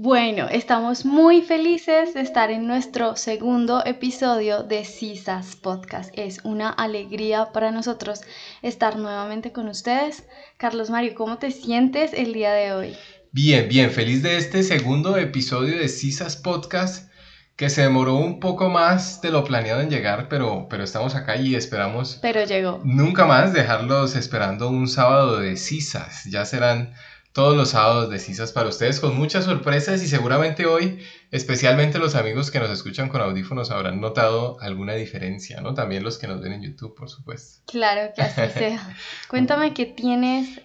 [0.00, 6.16] Bueno, estamos muy felices de estar en nuestro segundo episodio de CISAS Podcast.
[6.16, 8.20] Es una alegría para nosotros
[8.62, 10.22] estar nuevamente con ustedes.
[10.56, 12.96] Carlos Mario, ¿cómo te sientes el día de hoy?
[13.32, 17.10] Bien, bien, feliz de este segundo episodio de CISAS Podcast
[17.56, 21.34] que se demoró un poco más de lo planeado en llegar, pero, pero estamos acá
[21.34, 22.20] y esperamos...
[22.22, 22.80] Pero llegó.
[22.84, 26.26] Nunca más dejarlos esperando un sábado de CISAS.
[26.26, 26.94] Ya serán
[27.38, 30.98] todos los sábados de CISAS para ustedes con muchas sorpresas y seguramente hoy,
[31.30, 35.72] especialmente los amigos que nos escuchan con audífonos, habrán notado alguna diferencia, ¿no?
[35.72, 37.62] También los que nos ven en YouTube, por supuesto.
[37.66, 38.96] Claro que así sea.
[39.30, 40.60] Cuéntame qué tienes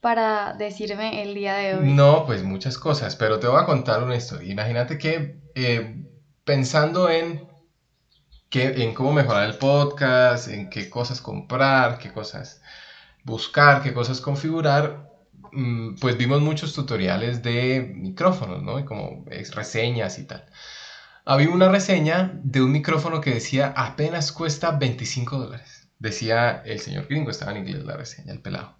[0.00, 1.92] para decirme el día de hoy.
[1.92, 4.50] No, pues muchas cosas, pero te voy a contar una historia.
[4.50, 6.02] Imagínate que eh,
[6.44, 7.46] pensando en,
[8.48, 12.62] qué, en cómo mejorar el podcast, en qué cosas comprar, qué cosas
[13.22, 15.14] buscar, qué cosas configurar,
[16.00, 18.78] pues vimos muchos tutoriales de micrófonos, ¿no?
[18.78, 20.44] Y como reseñas y tal.
[21.24, 25.88] Había una reseña de un micrófono que decía apenas cuesta 25 dólares.
[25.98, 28.76] Decía el señor gringo, estaba en inglés la reseña, el pelado.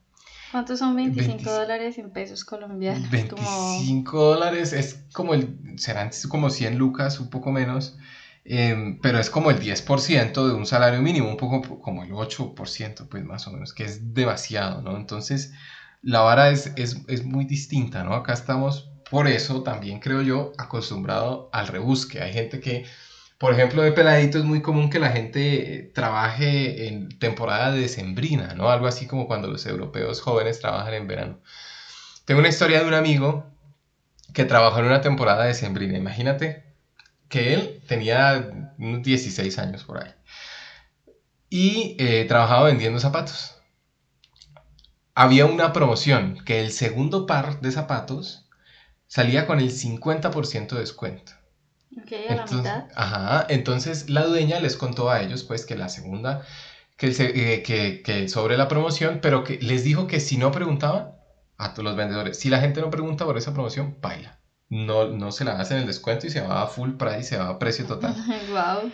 [0.53, 3.11] ¿Cuántos son 25 dólares en pesos colombianos?
[3.11, 7.99] 25 dólares es como el, serán como 100 lucas, un poco menos,
[8.45, 13.09] em, pero es como el 10% de un salario mínimo, un poco como el 8%,
[13.09, 14.97] pues más o menos, que es demasiado, ¿no?
[14.97, 15.53] Entonces,
[16.07, 18.15] la vara es, es, es muy distinta, ¿no?
[18.15, 22.23] Acá estamos, por eso también creo yo, acostumbrado al rebusque.
[22.23, 22.85] Hay gente que
[23.39, 28.71] por ejemplo, de peladito es muy común que la gente trabaje en temporada decembrina, ¿no?
[28.71, 31.39] Algo así como cuando los europeos jóvenes trabajan en verano.
[32.25, 33.45] Tengo una historia de un amigo
[34.33, 35.99] que trabajó en una temporada decembrina.
[35.99, 36.65] Imagínate
[37.29, 40.13] que él tenía unos 16 años por ahí.
[41.51, 43.56] Y eh, trabajaba vendiendo zapatos.
[45.19, 48.51] Había una promoción que el segundo par de zapatos
[49.07, 51.33] salía con el 50% de descuento.
[52.03, 52.85] Okay, a la mitad.
[52.95, 56.43] Ajá, entonces la dueña les contó a ellos pues que la segunda,
[56.99, 61.13] que, eh, que, que, sobre la promoción, pero que les dijo que si no preguntaban
[61.57, 64.39] a todos los vendedores, si la gente no pregunta por esa promoción, baila.
[64.69, 67.49] No, no se la hacen el descuento y se va a full price, se va
[67.49, 68.15] a precio total.
[68.51, 68.93] wow.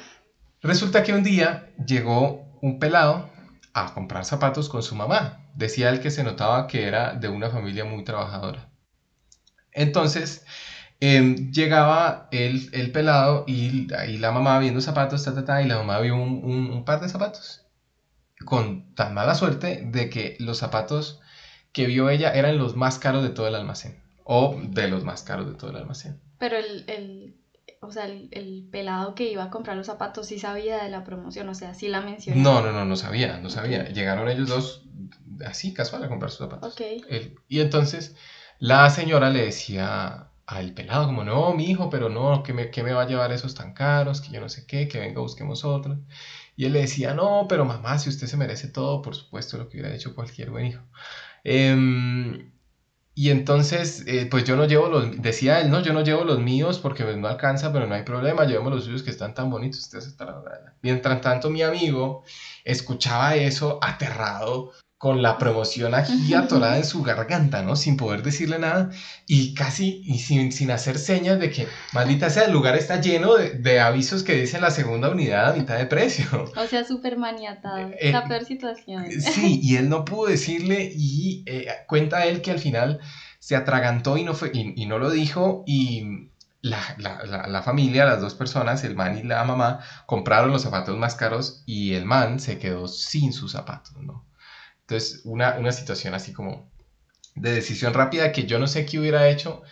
[0.60, 3.28] Resulta que un día llegó un pelado
[3.72, 5.41] a comprar zapatos con su mamá.
[5.54, 8.68] Decía él que se notaba que era de una familia muy trabajadora.
[9.72, 10.44] Entonces,
[11.04, 15.66] Em, llegaba el, el, pelado y, y, la mamá viendo zapatos, ta, ta, ta, y
[15.66, 17.66] la mamá vio un, un, par de zapatos.
[18.44, 21.18] Con tan mala suerte de que los zapatos
[21.72, 24.00] que vio ella eran los más caros de todo el almacén.
[24.22, 26.20] O de los más caros de todo el almacén.
[26.38, 27.34] Pero el, el
[27.80, 31.02] o sea, el, el, pelado que iba a comprar los zapatos sí sabía de la
[31.02, 32.40] promoción, o sea, sí la mencionó.
[32.40, 33.88] No, no, no, no sabía, no sabía.
[33.88, 34.84] Llegaron ellos dos
[35.46, 36.74] así, casual, a comprar sus zapatos.
[37.48, 38.16] Y entonces
[38.58, 42.92] la señora le decía al pelado, como, no, mi hijo, pero no, ¿qué me, me
[42.92, 44.20] va a llevar esos tan caros?
[44.20, 45.98] Que yo no sé qué, que venga, busquemos otro.
[46.56, 49.68] Y él le decía, no, pero mamá, si usted se merece todo, por supuesto, lo
[49.68, 50.82] que hubiera dicho cualquier buen hijo.
[51.44, 52.52] Em,
[53.14, 56.38] y entonces, eh, pues yo no llevo los, decía él, no, yo no llevo los
[56.38, 59.50] míos porque pues, no alcanza, pero no hay problema, llevemos los suyos que están tan
[59.50, 60.42] bonitos, ustedes estarán.
[60.82, 62.24] Mientras tanto, mi amigo
[62.64, 67.74] escuchaba eso aterrado, con la promoción aquí atorada en su garganta, ¿no?
[67.74, 68.90] Sin poder decirle nada
[69.26, 73.34] y casi y sin, sin hacer señas de que, maldita sea, el lugar está lleno
[73.34, 76.24] de, de avisos que dicen la segunda unidad a mitad de precio.
[76.56, 79.10] O sea, súper maniatado, eh, la peor situación.
[79.10, 83.00] Sí, y él no pudo decirle y eh, cuenta él que al final
[83.40, 86.30] se atragantó y no, fue, y, y no lo dijo y
[86.60, 90.96] la, la, la, familia, las dos personas, el man y la mamá, compraron los zapatos
[90.96, 94.24] más caros y el man se quedó sin sus zapatos, ¿no?
[94.92, 96.70] Entonces, una, una situación así como
[97.34, 99.62] de decisión rápida que yo no sé qué hubiera hecho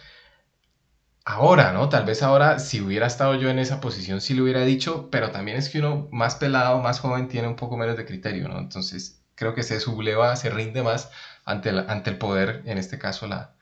[1.24, 1.88] ahora, ¿no?
[1.88, 5.30] Tal vez ahora, si hubiera estado yo en esa posición, sí lo hubiera dicho, pero
[5.30, 8.58] también es que uno más pelado, más joven, tiene un poco menos de criterio, ¿no?
[8.58, 11.10] Entonces, creo que se subleva, se rinde más
[11.44, 13.54] ante, ante el poder, en este caso, la,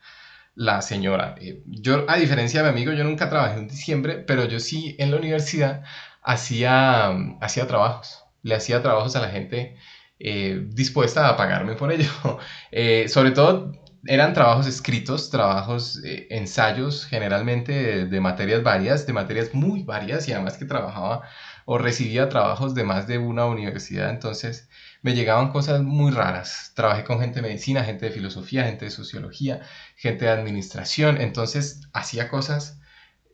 [0.55, 1.35] la señora.
[1.39, 4.95] Eh, yo, a diferencia de mi amigo, yo nunca trabajé en diciembre, pero yo sí
[4.99, 5.83] en la universidad
[6.23, 7.09] hacía,
[7.41, 8.23] hacía trabajos.
[8.43, 9.77] Le hacía trabajos a la gente
[10.19, 12.09] eh, dispuesta a pagarme por ello.
[12.71, 13.71] Eh, sobre todo
[14.05, 20.33] eran trabajos escritos, trabajos, eh, ensayos generalmente de, materias varias, de materias muy varias y
[20.33, 21.21] además que trabajaba
[21.65, 24.69] o recibía trabajos de más de una universidad, entonces
[25.01, 26.73] me llegaban cosas muy raras.
[26.75, 29.61] Trabajé con gente de medicina, gente de filosofía, gente de sociología,
[29.95, 32.79] gente de administración, entonces hacía cosas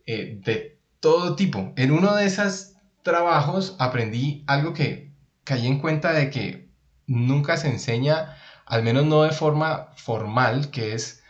[0.06, 1.72] de todo tipo.
[1.76, 5.12] En uno de esos trabajos aprendí algo que
[5.44, 6.65] caí en cuenta de que
[7.06, 8.36] nunca se enseña,
[8.66, 11.20] al menos no de forma formal, que es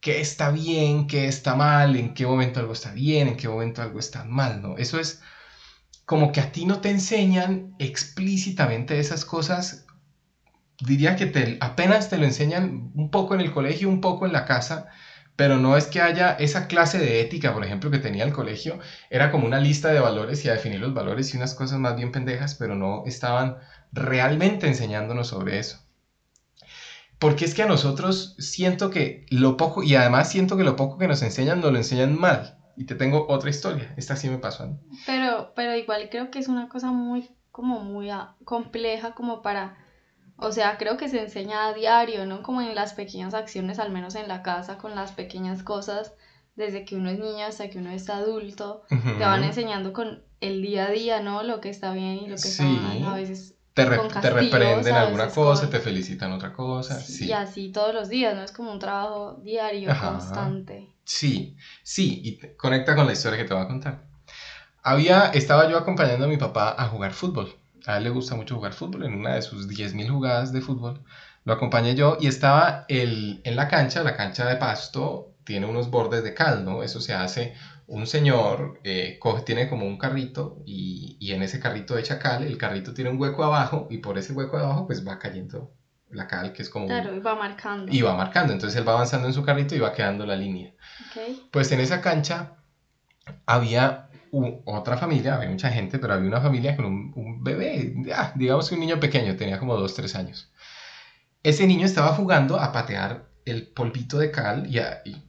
[0.00, 3.82] qué está bien, qué está mal, en qué momento algo está bien, en qué momento
[3.82, 4.76] algo está mal, ¿no?
[4.76, 5.20] Eso es
[6.04, 9.86] como que a ti no te enseñan explícitamente esas cosas.
[10.80, 14.32] Diría que te, apenas te lo enseñan un poco en el colegio, un poco en
[14.32, 14.86] la casa,
[15.36, 18.78] pero no es que haya esa clase de ética, por ejemplo, que tenía el colegio,
[19.10, 21.96] era como una lista de valores y a definir los valores y unas cosas más
[21.96, 23.56] bien pendejas, pero no estaban
[23.94, 25.78] realmente enseñándonos sobre eso.
[27.18, 30.98] Porque es que a nosotros siento que lo poco, y además siento que lo poco
[30.98, 32.58] que nos enseñan, nos lo enseñan mal.
[32.76, 34.76] Y te tengo otra historia, esta sí me pasó a mí.
[35.06, 39.76] Pero, pero igual creo que es una cosa muy, como muy ah, compleja como para
[40.36, 42.42] o sea, creo que se enseña a diario, ¿no?
[42.42, 46.14] Como en las pequeñas acciones, al menos en la casa, con las pequeñas cosas,
[46.56, 50.62] desde que uno es niño hasta que uno es adulto, te van enseñando con el
[50.62, 51.42] día a día, ¿no?
[51.42, 55.28] Lo que está bien y lo que está mal, a veces te, te reprenden alguna
[55.28, 56.98] cosa, te felicitan otra cosa.
[56.98, 58.42] Sí, Y así todos los días, ¿no?
[58.42, 60.88] Es como un trabajo diario, constante.
[61.04, 63.98] Sí, sí, y conecta con la historia que te voy a contar.
[64.82, 67.48] Había, estaba yo acompañando a mi papá a jugar fútbol
[67.86, 71.00] a él le gusta mucho jugar fútbol, en una de sus 10.000 jugadas de fútbol,
[71.44, 75.90] lo acompañé yo y estaba el, en la cancha, la cancha de pasto tiene unos
[75.90, 76.82] bordes de cal, ¿no?
[76.82, 77.52] Eso se hace,
[77.86, 82.42] un señor eh, coge, tiene como un carrito y, y, en ese carrito echa cal,
[82.42, 85.72] el carrito tiene un hueco abajo y por ese hueco de abajo pues va cayendo
[86.10, 86.86] la cal, que es como...
[86.86, 87.92] Claro, y va marcando.
[87.92, 90.74] Y va marcando, entonces él va avanzando en su carrito y va quedando la línea.
[91.10, 91.48] Okay.
[91.50, 92.56] Pues en esa cancha
[93.46, 94.10] había
[94.64, 97.94] otra familia, había mucha gente, pero había una familia con un, bebé,
[98.34, 100.52] digamos que un niño pequeño, tenía como 2, 3 años.
[101.42, 104.78] Ese niño estaba jugando a patear el polvito de cal y,
[105.08, 105.24] y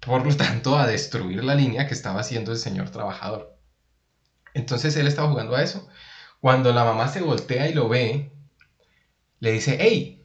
[0.00, 3.59] por lo tanto a destruir la línea que estaba haciendo el señor trabajador.
[4.54, 5.88] Entonces él estaba jugando a eso.
[6.40, 8.32] Cuando la mamá se voltea y lo ve,
[9.40, 10.22] le dice, hey,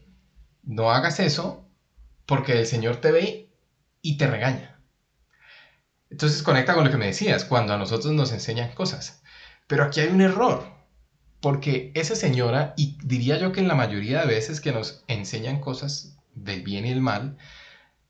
[0.63, 1.67] no hagas eso
[2.25, 3.49] porque el señor te ve
[4.01, 4.79] y te regaña.
[6.09, 9.21] Entonces conecta con lo que me decías, cuando a nosotros nos enseñan cosas.
[9.67, 10.63] Pero aquí hay un error,
[11.41, 15.59] porque esa señora, y diría yo que en la mayoría de veces que nos enseñan
[15.59, 17.37] cosas del bien y el mal,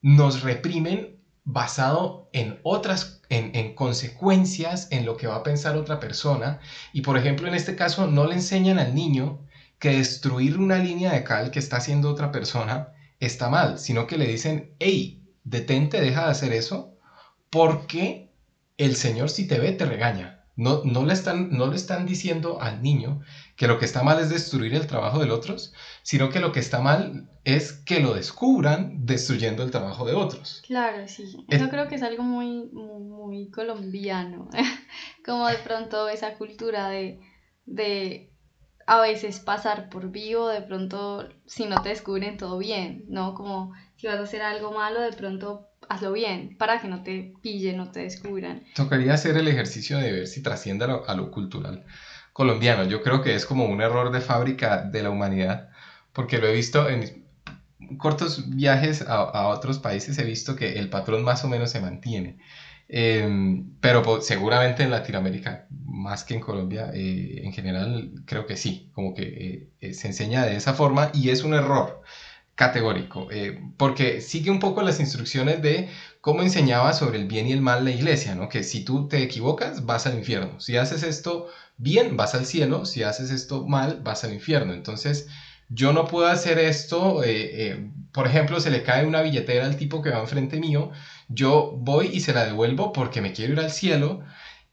[0.02, 1.15] nos reprimen
[1.46, 6.60] basado en otras, en, en, consecuencias, en lo que va a pensar otra persona.
[6.92, 9.46] Y por ejemplo, en este caso, no le enseñan al niño
[9.80, 14.18] que destruir una línea de cal que está haciendo otra persona está mal, sino que
[14.18, 16.98] le dicen, hey, detente, deja de hacer eso,
[17.50, 18.32] porque
[18.78, 20.35] el Señor si te ve te regaña.
[20.56, 23.20] No, no, le están, no le están diciendo al niño
[23.58, 26.60] que lo que está mal es destruir el trabajo de otros, sino que lo que
[26.60, 30.62] está mal es que lo descubran destruyendo el trabajo de otros.
[30.66, 31.26] Claro, sí.
[31.50, 34.50] Eso creo que es algo muy, muy, colombiano.
[35.26, 37.20] Como de pronto esa cultura de,
[37.66, 38.32] de
[38.88, 43.34] a veces pasar por vivo, de pronto si no te descubren todo bien, ¿no?
[43.34, 47.34] Como si vas a hacer algo malo, de pronto hazlo bien para que no te
[47.42, 48.64] pillen, no te descubran.
[48.76, 51.86] Tocaría hacer el ejercicio de ver si trasciende a lo, cultural
[52.34, 52.84] colombiano.
[52.84, 55.70] Yo creo que es como un error de fábrica de la humanidad,
[56.12, 57.26] porque lo he visto en
[57.98, 62.38] cortos viajes a, otros países, he visto que el patrón más o menos se mantiene.
[62.88, 68.58] Em, pero pues, seguramente en Latinoamérica, más que en Colombia, eh, en general creo que
[68.58, 72.02] sí, como que eh, se enseña de esa forma y es un error
[72.56, 75.90] categórico, eh, porque sigue un poco las instrucciones de
[76.22, 78.50] cómo enseñaba sobre el bien y el mal la iglesia, ¿no?
[78.50, 80.60] Que si tú te equivocas, vas al infierno.
[80.62, 82.86] Si haces esto bien, vas al cielo.
[82.86, 84.74] Si haces esto mal, vas al infierno.
[84.74, 85.28] Entonces,
[85.70, 89.78] yo no puedo hacer esto, eh, eh, por ejemplo, se le cae una billetera al
[89.78, 90.92] tipo que va enfrente mío,
[91.28, 94.24] yo voy y se la devuelvo porque me quiero ir al cielo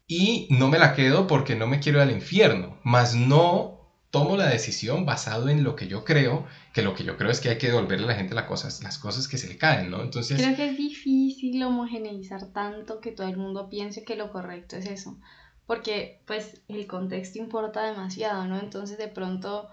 [0.07, 3.82] y no me la quedo porque no me quiero ir al infierno, más no
[4.13, 7.41] tomo la decisión basado en lo que yo creo, que lo que yo creo es
[7.41, 9.89] que hay que devolverle a la gente las cosas, las cosas que se le caen,
[9.89, 10.03] ¿no?
[10.03, 10.39] Entonces...
[10.39, 14.85] Creo que es difícil homogeneizar tanto que todo el mundo piense que lo correcto es
[14.85, 15.17] eso,
[15.65, 18.59] porque pues el contexto importa demasiado, ¿no?
[18.59, 19.67] Entonces de pronto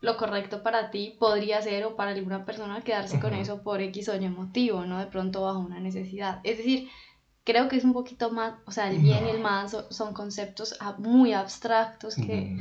[0.00, 4.08] lo correcto para ti podría ser o para alguna persona quedarse con eso por X
[4.08, 5.00] o Y motivo, ¿no?
[5.00, 6.40] De pronto bajo una necesidad.
[6.44, 6.88] Es decir,
[7.44, 10.74] creo que es un poquito más, o sea, el bien y el mal son, conceptos
[10.98, 12.56] muy abstractos que,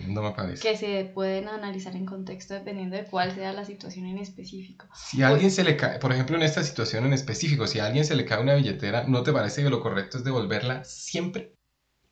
[0.61, 4.87] que se pueden analizar en contexto dependiendo de cuál sea la situación en específico.
[4.95, 7.85] Si a alguien se le cae, por ejemplo, en esta situación en específico, si a
[7.85, 11.53] alguien se le cae una billetera, ¿no te parece que lo correcto es devolverla siempre?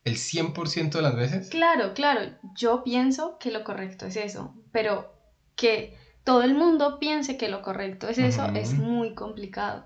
[0.03, 1.49] ¿El 100% de las veces?
[1.49, 2.21] Claro, claro,
[2.55, 5.11] yo pienso que lo correcto es eso, pero
[5.55, 9.85] que todo el mundo piense que lo correcto es eso es muy complicado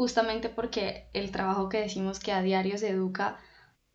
[0.00, 3.36] justamente porque el trabajo que decimos que a diario se educa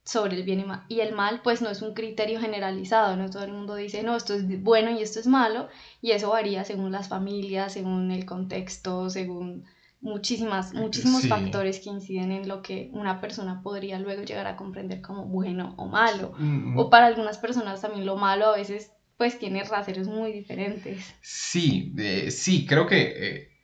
[0.03, 3.51] sobre el bien y el mal, pues no es un criterio generalizado, no todo el
[3.51, 5.67] mundo dice, no, esto es bueno y esto es malo,
[6.03, 9.63] y eso varía según las familias, según el contexto, según
[9.99, 11.27] muchísimas, muchísimos Sí.
[11.27, 15.73] factores que inciden en lo que una persona podría luego llegar a comprender como bueno
[15.75, 16.33] o malo.
[16.37, 21.15] Mm, O para algunas personas también lo malo a veces pues tiene raseros muy diferentes.
[21.23, 23.54] Sí, eh, sí, creo que eh,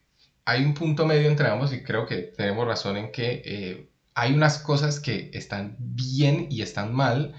[0.46, 4.34] hay un punto medio entre ambos y creo que tenemos razón en que eh, hay
[4.34, 7.34] unas cosas que están bien y están mal.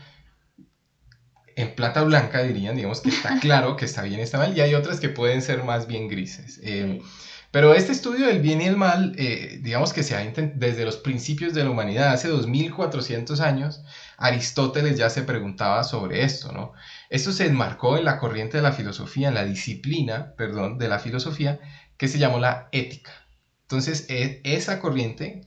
[1.54, 4.60] En plata blanca dirían, digamos que está claro que está bien y está mal, y
[4.60, 6.60] hay otras que pueden ser más bien grises.
[6.62, 7.08] Eh, Sí.
[7.52, 10.96] Pero este estudio del bien y el mal, eh, digamos que se ha desde los
[10.96, 13.84] principios de la humanidad, hace 2400 años,
[14.16, 16.72] Aristóteles ya se preguntaba sobre esto, ¿no?
[17.10, 20.98] Esto se enmarcó en la corriente de la filosofía, en la disciplina, perdón, de la
[20.98, 21.60] filosofía,
[22.02, 23.12] que se llamó la ética.
[23.62, 25.42] Entonces, e- esa corriente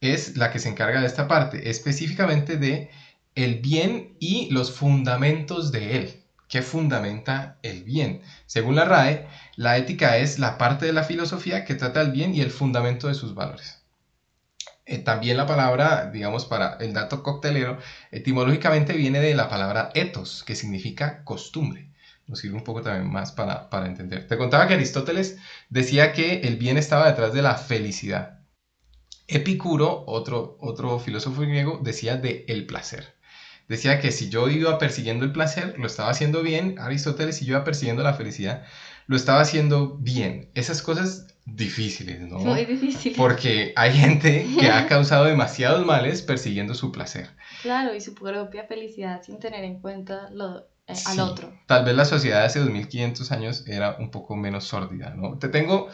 [0.00, 2.90] es la que se encarga de esta parte, específicamente de
[3.34, 6.16] el bien y los fundamentos de él.
[6.48, 8.20] ¿Qué fundamenta el bien?
[8.46, 9.26] Según la RAE,
[9.56, 13.08] la ética es la parte de la filosofía que trata el bien y el fundamento
[13.08, 13.82] de sus valores.
[14.86, 17.78] Eh, también la palabra, digamos, para el dato coctelero,
[18.10, 21.87] etimológicamente viene de la palabra ethos, que significa costumbre.
[22.28, 24.28] Nos sirve un poco también más para, para entender.
[24.28, 25.38] Te contaba que Aristóteles
[25.70, 28.40] decía que el bien estaba detrás de la felicidad.
[29.26, 33.18] Epicuro, otro, otro filósofo griego, decía de el placer.
[33.68, 36.78] Decía que si yo iba persiguiendo el placer, lo estaba haciendo bien.
[36.78, 38.64] Aristóteles, si yo iba persiguiendo la felicidad,
[39.06, 40.50] lo estaba haciendo bien.
[40.54, 42.38] Esas cosas difíciles, ¿no?
[42.38, 43.14] Muy difícil.
[43.16, 47.28] Porque hay gente que ha causado demasiados males persiguiendo su placer.
[47.60, 51.52] Claro, y su propia felicidad sin tener en cuenta lo, eh, al otro.
[51.66, 55.38] Tal vez la sociedad de hace 2500 años era un poco menos sórdida, ¿no?
[55.38, 55.88] Te tengo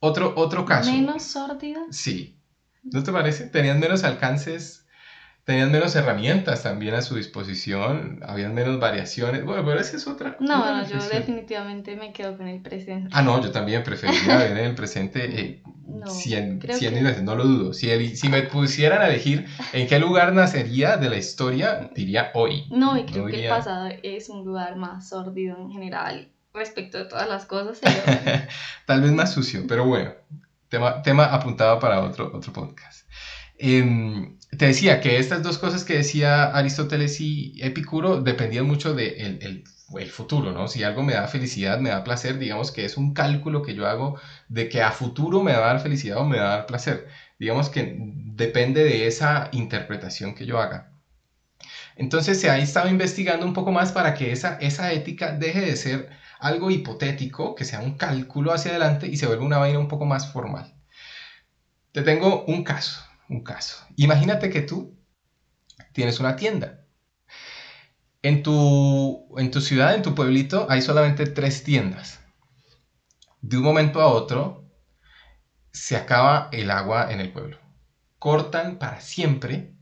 [0.00, 0.92] otro, otro caso.
[0.92, 1.80] Menos sórdida.
[1.90, 2.36] Sí.
[2.82, 3.46] ¿No te parece?
[3.46, 4.86] Tenían menos alcances,
[5.48, 9.46] tenían menos herramientas también a su disposición, habían menos variaciones.
[9.46, 10.36] Bueno, pero esa es otra.
[10.40, 13.08] No, otra no, yo definitivamente me quedo con el presente.
[13.14, 16.96] Ah, no, yo también preferiría ver en el presente eh, No, 100, creo 100 que-
[16.96, 17.72] mil veces, no lo dudo.
[17.72, 22.30] Si, el- si me pusieran a elegir en qué lugar nacería de la historia, diría
[22.34, 22.66] hoy.
[22.70, 26.30] No, y creo No que el diría- pasado es un lugar más sórdido en general
[26.52, 27.78] respecto de todas las cosas.
[27.80, 27.94] pero-
[28.86, 30.12] Tal vez más sucio, pero bueno,
[30.68, 33.08] tema, tema apuntado para otro, otro podcast.
[33.60, 39.14] Em, te decía que estas dos cosas que decía Aristóteles y Epicuro dependían mucho del
[39.16, 39.64] de el, el-
[40.10, 40.68] futuro, ¿no?
[40.68, 43.86] Si algo me da felicidad, me da placer, digamos que es un cálculo que yo
[43.86, 46.66] hago de que a futuro me va a dar felicidad o me va a dar
[46.66, 47.06] placer.
[47.38, 50.90] Digamos que depende de esa interpretación que yo haga.
[51.96, 55.76] Entonces se ha estado investigando un poco más para que esa, esa ética deje de
[55.76, 56.08] ser
[56.40, 60.06] algo hipotético, que sea un cálculo hacia adelante y se vuelva una vaina un poco
[60.06, 60.74] más formal.
[61.92, 63.84] Te tengo un caso, un caso.
[63.96, 64.98] Imagínate que tú
[65.92, 66.84] tienes una tienda.
[68.22, 72.20] En tu, en tu ciudad, en tu pueblito, hay solamente tres tiendas.
[73.40, 74.68] De un momento a otro,
[75.72, 77.58] se acaba el agua en el pueblo.
[78.18, 79.74] Cortan para siempre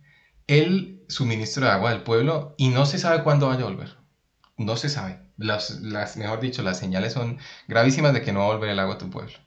[0.47, 3.97] el suministro de agua del pueblo y no se sabe cuándo vaya a volver.
[4.59, 5.21] No se sabe.
[5.39, 7.39] Las, las, mejor dicho, las señales son
[7.69, 9.39] gravísimas de que no va a volver el agua a tu pueblo.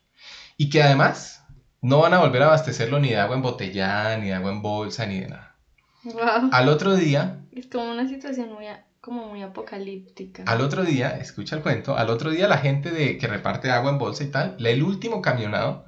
[0.58, 1.39] Y que además
[1.82, 5.06] no van a volver a abastecerlo ni de agua embotellada, ni de agua en bolsa,
[5.06, 5.56] ni de nada.
[6.04, 6.50] Wow.
[6.52, 8.66] Al otro día, Es como una situación muy,
[9.02, 10.44] como muy apocalíptica.
[10.44, 13.92] al otro día, escucha el cuento, al otro día la gente de, que reparte agua
[13.92, 15.86] en bolsa y tal, el último camionado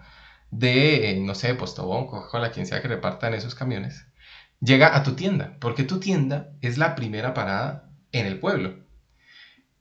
[0.50, 4.05] de, eh, no sé, Postobón, Coca-Cola, quien sea que repartan esos camiones,
[4.60, 8.75] llega a tu tienda, porque tu tienda es la primera parada en el pueblo.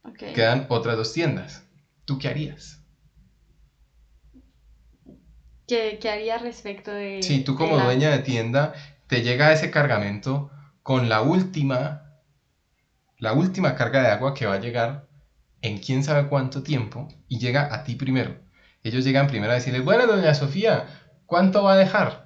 [0.05, 0.19] Ok.
[0.35, 1.65] Quedan otras dos tiendas.
[2.05, 2.80] ¿Tú qué harías?
[5.71, 7.23] ¿Qué, qué haría respecto de...
[7.23, 8.73] Si tú de como la- dueña de tienda
[9.07, 10.51] te llega ese cargamento
[10.83, 12.03] con la última,
[13.19, 15.05] la última carga de agua que va a llegar
[15.63, 18.37] en quién sabe cuánto tiempo y llega a ti primero.
[18.83, 20.87] Ellos llegan primero a decirle, bueno, doña Sofía,
[21.27, 22.25] ¿cuánto va a dejar?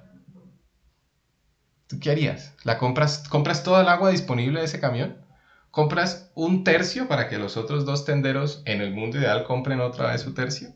[1.87, 2.53] ¿Tú qué harías?
[2.63, 5.19] ¿La compras, compras toda el agua disponible de ese camión?
[5.71, 10.11] ¿Compras un tercio para que los otros dos tenderos en el mundo ideal compren otra
[10.11, 10.73] vez su tercio?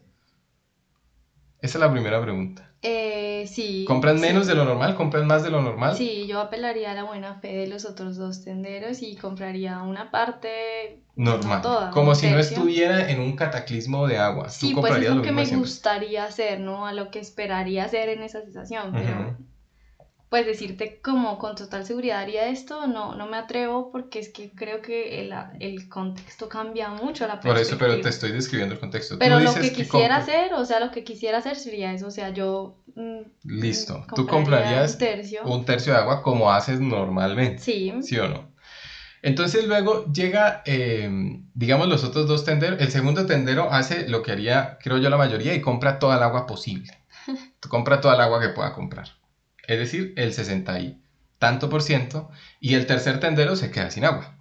[1.61, 2.71] Esa es la primera pregunta.
[2.81, 3.83] Eh, sí.
[3.85, 4.21] ¿Compras sí.
[4.21, 4.95] menos de lo normal?
[4.95, 5.95] ¿Compras más de lo normal?
[5.95, 10.09] Sí, yo apelaría a la buena fe de los otros dos tenderos y compraría una
[10.11, 11.57] parte Normal.
[11.57, 14.45] No toda, Como si no estuviera en un cataclismo de agua.
[14.45, 15.67] Tú Sí, pues es comprarías lo que me siempre.
[15.67, 16.87] gustaría hacer, ¿no?
[16.87, 19.35] A lo que esperaría hacer en esa sensación, pero Ujú.
[20.29, 24.51] Pues decirte como con total seguridad haría esto, no, no me atrevo porque es que
[24.53, 28.79] creo que el, el contexto cambia mucho la Por eso, pero te estoy describiendo el
[28.79, 29.15] contexto.
[29.15, 32.11] Tú Pero lo que quisiera hacer, o sea, lo que quisiera hacer sería eso, o
[32.11, 32.75] sea, yo...
[32.95, 33.99] mm, Listo.
[33.99, 35.43] mm, Tú compraría comprarías un tercio.
[35.45, 37.59] un tercio de agua como haces normalmente.
[37.63, 38.49] Sí, ¿Sí o no?
[39.21, 41.09] Entonces luego llega, eh,
[41.53, 42.79] digamos, los otros dos tenderos.
[42.79, 46.23] El segundo tendero hace lo que haría, creo yo, la mayoría y compra toda el
[46.23, 46.93] agua posible.
[47.69, 49.18] compra toda el agua que pueda comprar.
[49.69, 50.99] Es decir, el 60 y
[51.37, 52.31] tanto por ciento.
[52.59, 54.35] Y el tercer tendero se queda sin agua.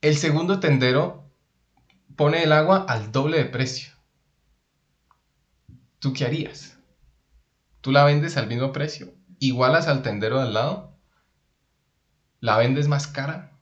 [0.00, 1.30] El segundo tendero
[2.16, 3.92] pone el agua al doble de precio.
[6.00, 6.78] ¿Tú qué harías?
[7.80, 9.14] ¿Tú la vendes al mismo precio?
[9.38, 10.98] ¿Igualas al tendero de al lado?
[12.40, 13.52] ¿La vendes más cara?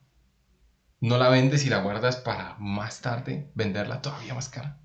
[1.01, 4.79] ¿No la vendes y la guardas para más tarde venderla todavía más cara?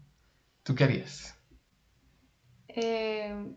[0.63, 1.33] ¿Tú qué harías?
[2.67, 3.55] Eh,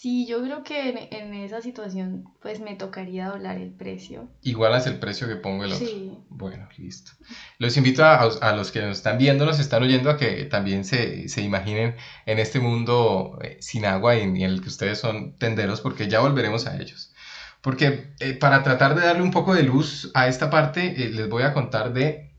[0.00, 4.28] sí, yo creo que en, en esa situación pues me tocaría doblar el precio.
[4.42, 5.86] Igualas el precio que pongo el otro.
[5.86, 6.18] Sí.
[6.28, 7.12] Bueno, listo.
[7.58, 10.84] Los invito a, a los que nos están viendo, nos están oyendo, a que también
[10.84, 15.36] se, se imaginen en este mundo eh, sin agua y en el que ustedes son
[15.36, 17.12] tenderos, porque ya volveremos a ellos.
[17.60, 21.28] Porque eh, para tratar de darle un poco de luz a esta parte, eh, les
[21.28, 22.32] voy a contar de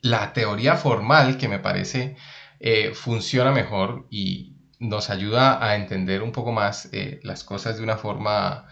[0.00, 2.16] la teoría formal que me parece
[2.60, 7.82] eh, funciona mejor y nos ayuda a entender un poco más eh, las cosas de
[7.82, 8.66] una forma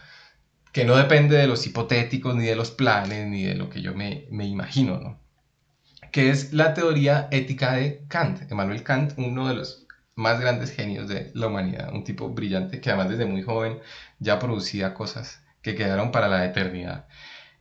[0.73, 3.95] que no depende de los hipotéticos, ni de los planes, ni de lo que yo
[3.95, 5.21] me, me imagino, ¿no?
[6.13, 8.51] Que es la teoría ética de Kant.
[8.51, 12.91] Emmanuel Kant, uno de los más grandes genios de la humanidad, un tipo brillante que
[12.91, 13.81] además desde muy joven
[14.19, 17.07] ya producía cosas que quedaron para la eternidad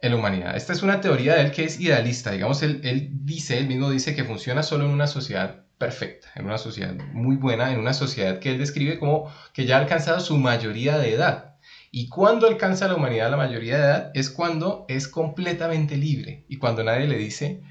[0.02, 0.56] en la humanidad.
[0.56, 3.90] Esta es una teoría de él que es idealista, digamos, él, él dice, él mismo
[3.90, 7.94] dice que funciona solo en una sociedad perfecta, en una sociedad muy buena, en una
[7.94, 11.56] sociedad que él describe como que ya ha alcanzado su mayoría de edad.
[11.92, 16.58] Y cuando alcanza la humanidad la mayoría de edad es cuando es completamente libre y
[16.58, 17.62] cuando nadie le dice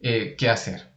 [0.00, 0.92] eh, qué hacer.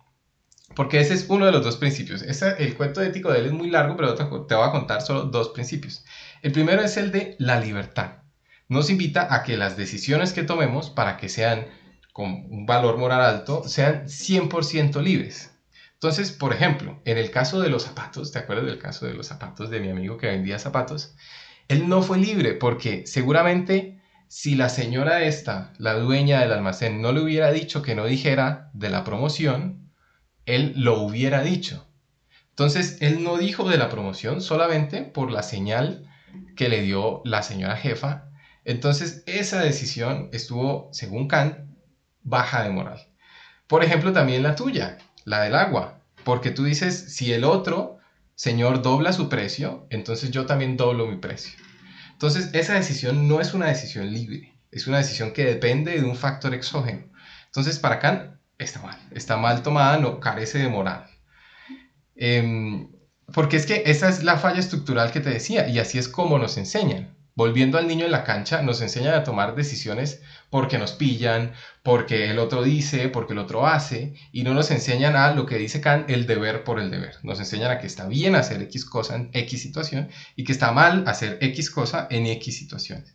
[0.75, 2.22] Porque ese es uno de los dos principios.
[2.22, 4.24] Ese- el cuento ético de él es muy largo, pero te
[4.55, 6.03] voy a contar solo dos principios.
[6.41, 8.24] El primero es el de la libertad.
[8.67, 11.67] Nos invita a que las decisiones que tomemos para que sean
[12.13, 15.54] con un valor moral alto sean 100% libres.
[15.95, 19.27] Entonces, por ejemplo, en el caso de los zapatos, ¿te acuerdas del caso de los
[19.27, 21.15] zapatos de mi amigo que vendía zapatos?
[21.67, 23.95] Él no fue libre porque seguramente
[24.27, 28.70] si la señora esta, la dueña del almacén, no le hubiera dicho que no dijera
[28.74, 29.91] de la promoción,
[30.46, 31.87] él lo hubiera dicho.
[32.50, 36.09] Entonces, él no dijo de la promoción solamente por la señal
[36.55, 38.29] que le dio la señora jefa.
[38.63, 41.57] Entonces, esa decisión estuvo, según Kant,
[42.24, 43.00] baja de moral.
[43.67, 48.00] Por ejemplo, también la tuya, la del agua, porque tú dices, si el otro
[48.35, 51.53] señor dobla su precio, entonces yo también doblo mi precio.
[52.14, 56.16] Entonces, esa decisión no es una decisión libre, es una decisión que depende de un
[56.16, 57.11] factor exógeno.
[57.48, 61.05] Entonces, para Kant, está mal, está mal tomada, no carece de moral.
[62.16, 62.90] Em,
[63.33, 66.38] porque es que esa es la falla estructural que te decía, y así es como
[66.38, 67.14] nos enseñan.
[67.35, 72.31] Volviendo al niño en la cancha, nos enseñan a tomar decisiones porque nos pillan, porque
[72.31, 75.81] el otro dice, porque el otro hace, y no nos enseñan a lo que dice
[75.81, 77.15] Kant, el deber por el deber.
[77.24, 80.71] Nos enseñan a que está bien hacer X cosa en X situación y que está
[80.71, 83.14] mal hacer X cosa en X situaciones.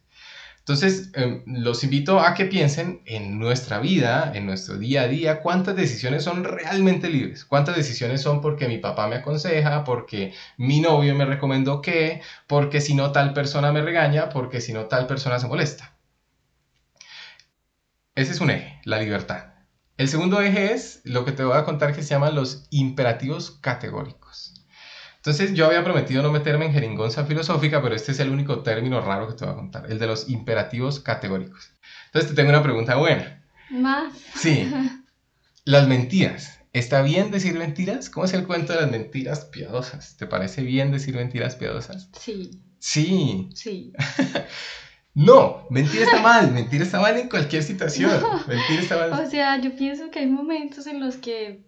[0.70, 5.40] Entonces, eh, los invito a que piensen en nuestra vida, en nuestro día a día,
[5.40, 10.80] cuántas decisiones son realmente libres, cuántas decisiones son porque mi papá me aconseja, porque mi
[10.80, 15.09] novio me recomendó que, porque si no tal persona me regaña, porque si no tal
[15.09, 15.96] persona se molesta.
[18.14, 19.54] Ese es un eje, la libertad.
[19.96, 23.50] El segundo eje es lo que te voy a contar que se llaman los imperativos
[23.61, 24.60] categóricos.
[25.20, 29.02] Entonces yo había prometido no meterme en jeringonza filosófica, pero este es el único término
[29.02, 31.70] raro que te voy a contar, el de los imperativos categóricos.
[32.06, 33.44] Entonces te tengo una pregunta buena.
[33.70, 34.14] Más.
[34.35, 34.66] Sí,
[35.64, 36.59] las mentiras.
[36.72, 38.09] ¿Está bien decir mentiras?
[38.11, 40.16] ¿Cómo es el cuento de las mentiras piadosas?
[40.16, 42.09] ¿Te parece bien decir mentiras piadosas?
[42.18, 43.50] Sí, Sí.
[43.54, 43.92] sí.
[45.12, 46.52] No, mentir está mal.
[46.52, 48.12] Mentir está mal en cualquier situación.
[48.46, 49.12] Mentir está mal.
[49.26, 51.66] O sea, yo pienso que hay momentos en los que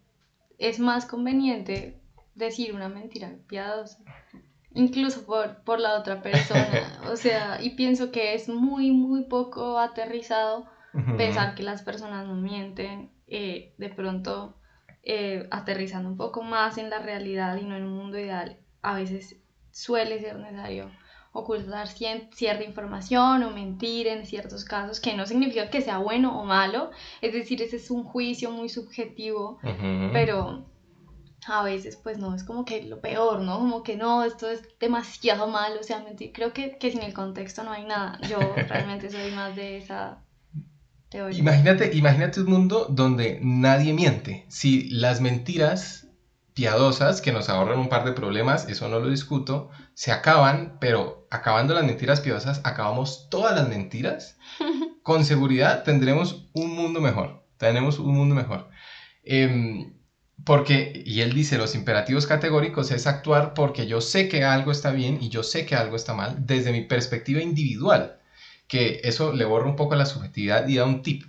[0.58, 2.00] es más conveniente
[2.34, 3.98] decir una mentira piadosa,
[4.74, 6.68] incluso por, por la otra persona.
[7.12, 10.66] O sea, y pienso que es muy, muy poco aterrizado
[11.16, 14.56] pensar que las personas no mienten, eh, de pronto
[15.02, 18.94] eh, aterrizando un poco más en la realidad y no en un mundo ideal, a
[18.94, 19.36] veces
[19.72, 20.90] suele ser necesario
[21.32, 26.38] ocultar cien- cierta información o mentir en ciertos casos, que no significa que sea bueno
[26.38, 26.90] o malo,
[27.22, 29.58] es decir, ese es un juicio muy subjetivo,
[30.12, 30.66] pero
[31.46, 33.58] a veces pues no, es como que lo peor, ¿no?
[33.58, 37.14] Como que no, esto es demasiado malo, o sea, mentir, creo que, que sin el
[37.14, 40.18] contexto no hay nada, yo realmente soy más de esa
[41.08, 41.38] teoría.
[41.38, 44.46] Imagínate, imagínate un mundo donde nadie miente.
[44.48, 46.06] Si las mentiras
[46.54, 51.26] piadosas que nos ahorran un par de problemas, eso no lo discuto, se acaban, pero
[51.30, 54.36] acabando las mentiras piadosas, acabamos todas las mentiras,
[55.02, 57.42] con seguridad tendremos un mundo mejor.
[57.56, 58.68] Tenemos un mundo mejor.
[59.22, 60.01] Em,
[60.44, 64.90] porque, y él dice, los imperativos categóricos es actuar porque yo sé que algo está
[64.90, 68.18] bien y yo sé que algo está mal desde mi perspectiva individual,
[68.66, 71.24] que eso le borra un poco la subjetividad y da un tip,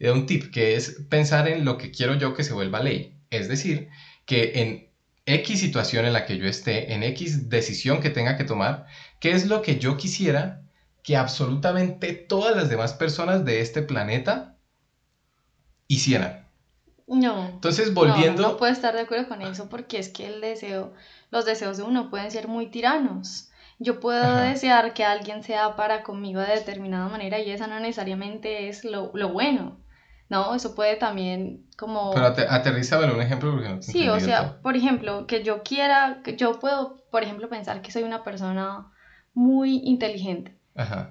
[0.00, 3.18] da un tip que es pensar en lo que quiero yo que se vuelva ley,
[3.30, 3.88] es decir,
[4.24, 4.88] que en
[5.26, 8.86] X situación en la que yo esté, en X decisión que tenga que tomar,
[9.20, 10.62] ¿qué es lo que yo quisiera
[11.02, 14.56] que absolutamente todas las demás personas de este planeta
[15.86, 16.47] hicieran?
[17.08, 17.48] No.
[17.48, 18.42] Entonces, volviendo...
[18.42, 20.92] No, no puedo estar de acuerdo con eso porque es que el deseo,
[21.30, 23.50] los deseos de uno pueden ser muy tiranos.
[23.78, 28.68] Yo puedo desear que alguien sea para conmigo de determinada manera y esa no necesariamente
[28.68, 29.78] es lo, lo bueno.
[30.28, 32.12] No, eso puede también como...
[32.12, 36.36] Pero aterrízame un ejemplo porque no Sí, o sea, por ejemplo, que yo quiera, que
[36.36, 38.92] yo puedo, por ejemplo, pensar que soy una persona
[39.32, 40.57] muy inteligente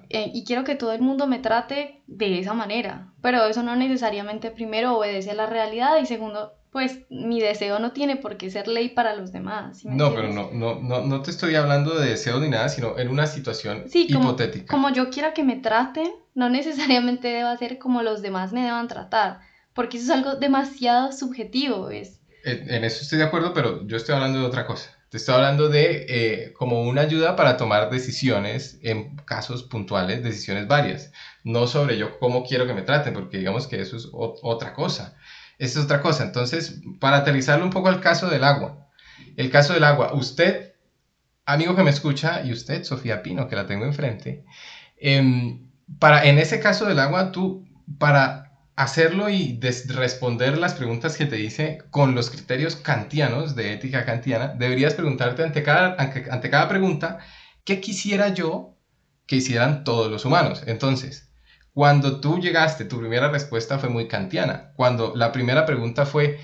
[0.08, 3.76] eh, y quiero que todo el mundo me trate de esa manera, pero eso no
[3.76, 8.50] necesariamente primero obedece a la realidad y segundo, pues mi deseo no tiene por qué
[8.50, 9.84] ser ley para los demás.
[9.84, 13.08] no, pero no, no, no, no te estoy hablando de deseo ni nada, sino en
[13.08, 14.72] una situación hipotética.
[14.72, 18.88] Como, yo quiera que me traten, no necesariamente deba ser como los demás me deban
[18.88, 19.40] tratar,
[19.74, 21.90] porque eso es algo demasiado subjetivo.
[21.90, 22.20] Es...
[22.44, 24.97] en eso estoy de acuerdo, pero yo estoy hablando de otra cosa.
[25.10, 30.68] Te estoy hablando de eh, como una ayuda para tomar decisiones en casos puntuales, decisiones
[30.68, 31.12] varias.
[31.44, 35.16] No sobre yo cómo quiero que me traten, porque digamos que eso es otra cosa.
[35.58, 36.24] Es otra cosa.
[36.24, 38.86] Entonces, para aterrizarlo un poco al caso del agua.
[39.36, 40.12] El caso del agua.
[40.12, 40.74] Usted,
[41.46, 44.44] amigo que me escucha, y usted, Sofía Pino, que la tengo enfrente,
[44.98, 47.66] em, para, en ese caso del agua, tú,
[47.98, 48.47] para
[48.78, 54.54] hacerlo y responder las preguntas que te dice con los criterios kantianos de ética kantiana,
[54.56, 57.18] deberías preguntarte ante cada, ante, cada pregunta,
[57.64, 58.76] ¿qué quisiera yo
[59.26, 60.62] que hicieran todos los humanos?
[60.66, 61.28] Entonces,
[61.72, 64.72] cuando tú llegaste, tu primera respuesta fue muy kantiana.
[64.76, 66.38] Cuando la primera pregunta fue,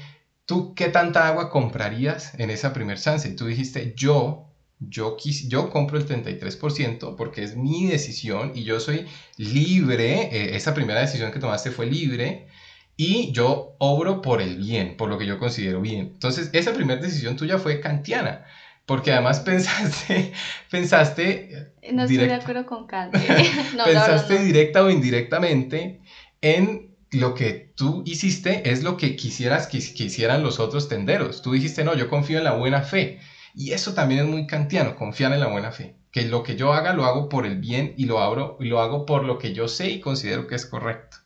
[0.44, 3.28] ¿tú qué tanta agua comprarías en esa primer chance?
[3.28, 5.16] Y tú dijiste, yo yo,
[5.48, 9.06] yo compro el 33% porque es mi decisión y yo soy
[9.36, 12.48] libre, eh, esa primera decisión que tomaste fue libre
[12.96, 16.10] y yo obro por el bien, por lo que yo considero bien.
[16.12, 18.44] Entonces, esa primera decisión tuya fue kantiana,
[18.86, 20.32] porque además pensaste,
[20.70, 21.72] pensaste...
[21.92, 23.14] No estoy de acuerdo con Kant.
[23.84, 26.00] pensaste directa o indirectamente
[26.40, 31.42] en lo que tú hiciste es lo que quisieras que, que hicieran los otros tenderos.
[31.42, 33.20] Tú dijiste, no, yo confío en la buena fe.
[33.54, 35.96] Y eso también es muy kantiano, confiar en la buena fe.
[36.10, 38.80] Que lo que yo haga lo hago por el bien y lo, abro, y lo
[38.80, 41.18] hago por lo que yo sé y considero que es correcto.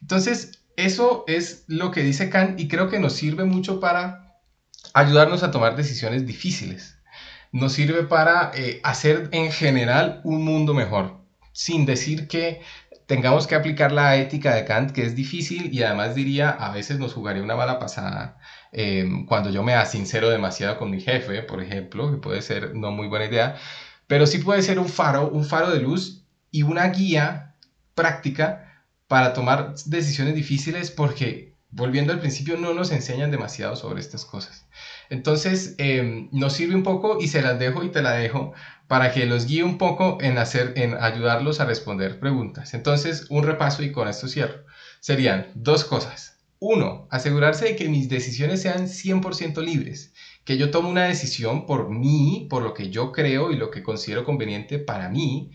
[0.00, 4.36] Entonces, eso es lo que dice Kant y creo que nos sirve mucho para
[4.94, 6.98] ayudarnos a tomar decisiones difíciles.
[7.50, 11.20] Nos sirve para eh, hacer en general un mundo mejor,
[11.52, 12.60] sin decir que
[13.06, 16.98] tengamos que aplicar la ética de Kant, que es difícil y además diría, a veces
[16.98, 18.38] nos jugaría una mala pasada
[18.78, 22.90] Em, cuando yo me asincero demasiado con mi jefe, por ejemplo, que puede ser no
[22.90, 23.56] muy buena idea,
[24.06, 27.54] pero sí puede ser un faro, un faro de luz y una guía
[27.94, 34.24] práctica para tomar decisiones difíciles porque, volviendo al principio, no nos enseñan demasiado sobre estas
[34.24, 34.66] cosas.
[35.10, 38.52] Entonces, em, nos sirve un poco y se las dejo y te la dejo
[38.88, 42.74] para que los guíe un poco en, hacer, en ayudarlos a responder preguntas.
[42.74, 44.64] Entonces, un repaso y con esto cierro.
[45.00, 46.38] Serían dos cosas.
[46.58, 51.90] Uno, asegurarse de que mis decisiones sean 100% libres, que yo tome una decisión por
[51.90, 55.50] mí, por lo que yo creo y lo que considero conveniente para mí.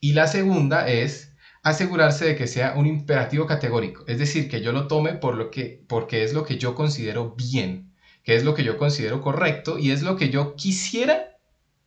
[0.00, 1.33] Y la segunda es
[1.64, 5.50] asegurarse de que sea un imperativo categórico, es decir, que yo lo tome por lo
[5.50, 9.78] que, porque es lo que yo considero bien, que es lo que yo considero correcto
[9.78, 11.38] y es lo que yo quisiera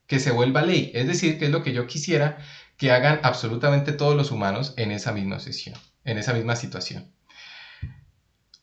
[0.07, 2.39] que se vuelva ley, es decir, que es lo que yo quisiera
[2.75, 7.11] que hagan absolutamente todos los humanos en esa misma sesión, en esa misma situación.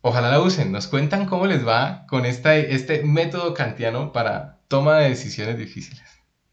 [0.01, 0.71] Ojalá la usen.
[0.71, 6.05] Nos cuentan cómo les va con esta, este método kantiano para toma de decisiones difíciles.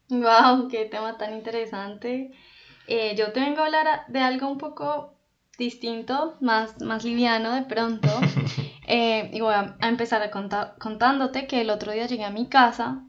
[0.08, 0.68] ¡Wow!
[0.68, 2.32] ¡Qué tema tan interesante!
[2.86, 5.14] Eh, yo te vengo a hablar de algo un poco
[5.58, 8.08] distinto, más, más liviano de pronto.
[8.84, 13.04] Eh, y voy a, empezar a contándote que el otro día llegué a mi casa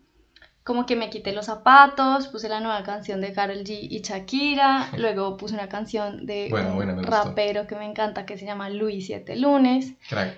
[0.63, 4.89] como que me quité los zapatos, puse la nueva canción de Karol G y Shakira,
[4.97, 9.35] luego puse una canción de un rapero que me encanta que se llama Luis Siete
[9.35, 9.93] Lunes.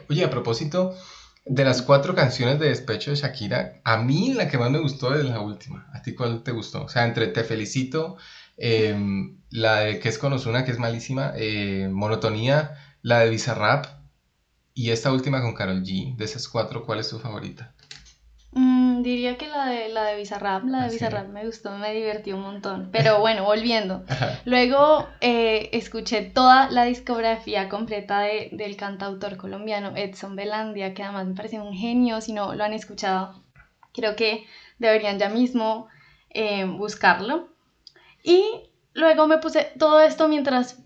[0.09, 0.95] Oye, a propósito
[1.45, 5.13] de las cuatro canciones de despecho de Shakira, a mí la que más me gustó
[5.13, 5.87] es la última.
[5.93, 6.85] ¿A ti cuál te gustó?
[6.85, 8.17] O sea, entre Te Felicito,
[8.57, 13.85] em, la de que es con Ozuna, que es malísima, eh, Monotonía, la de Bizarrap
[14.73, 16.15] y esta última con Karol G.
[16.17, 17.73] De esas cuatro, ¿cuál es tu favorita?
[18.51, 20.95] Mm, diría que la de, la de Bizarrap, la de Ah, sí.
[20.95, 22.89] Bizarrap me gustó, me divertió un montón.
[22.91, 24.05] Pero bueno, volviendo.
[24.45, 31.27] Luego eh, escuché toda la discografía completa de- del cantautor colombiano Edson Belandia, que además
[31.27, 33.41] me parece un genio, si no lo han escuchado,
[33.93, 34.45] creo que
[34.79, 35.87] deberían ya mismo
[36.29, 37.49] eh, buscarlo.
[38.25, 38.43] Y
[38.93, 40.81] luego me puse todo esto mientras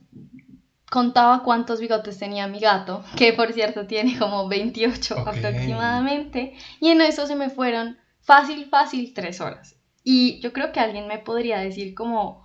[0.92, 5.28] contaba cuántos bigotes tenía mi gato, que por cierto tiene como 28 Ok.
[5.28, 9.78] aproximadamente, y en eso se me fueron fácil, fácil tres horas.
[10.04, 12.44] Y yo creo que alguien me podría decir como,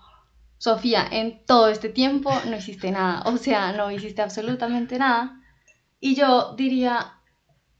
[0.59, 5.41] Sofía, en todo este tiempo no hiciste nada, o sea, no hiciste absolutamente nada.
[5.99, 7.15] Y yo diría,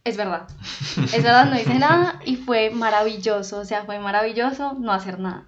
[0.03, 0.49] es verdad,
[0.97, 5.47] es verdad, no hice nada y fue maravilloso, o sea, fue maravilloso no hacer nada.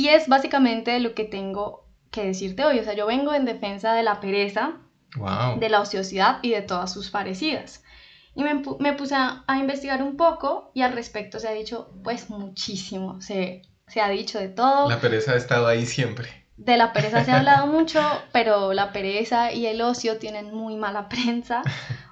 [0.00, 3.92] Y es básicamente lo que tengo que decirte hoy, o sea, yo vengo en defensa
[3.92, 4.78] de la pereza,
[5.16, 5.58] Wow.
[5.58, 7.82] de la ociosidad y de todas sus parecidas.
[8.34, 11.90] Y me, me puse a, a investigar un poco y al respecto se ha dicho
[12.04, 14.88] pues muchísimo, se, se ha dicho de todo.
[14.88, 16.28] La pereza ha estado ahí siempre.
[16.56, 18.00] De la pereza se ha hablado mucho,
[18.32, 21.62] pero la pereza y el ocio tienen muy mala prensa.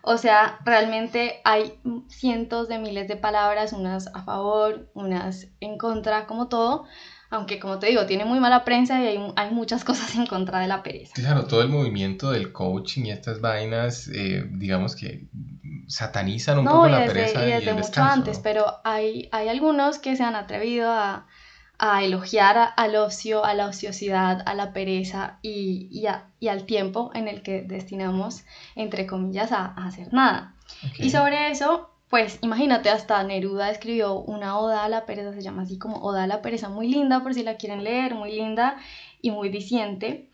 [0.03, 6.27] O sea, realmente hay cientos de miles de palabras, unas a favor, unas en contra,
[6.27, 6.87] como todo.
[7.31, 10.61] Aunque, como te digo, tiene muy mala prensa y hay, hay muchas cosas en contra
[10.61, 11.13] de la pereza.
[11.15, 15.27] Claro, todo el movimiento del coaching y estas vainas, eh, digamos que
[15.87, 18.13] satanizan un No, poco y la desde, pereza y y, desde el mucho descanso.
[18.15, 18.43] antes, ¿no?
[18.43, 21.27] pero hay, hay algunos que se han atrevido a,
[21.79, 26.49] a elogiar a- al ocio, a la ociosidad, a la pereza y, y, a- y
[26.49, 30.55] al tiempo en el que destinamos, entre comillas, a, a hacer nada.
[30.87, 31.01] Ok.
[31.01, 35.63] Y sobre eso, pues imagínate, hasta Neruda escribió una oda a la pereza, se llama
[35.63, 38.77] así como Oda a la pereza, muy linda por si la quieren leer, muy linda
[39.21, 40.25] y muy diciente.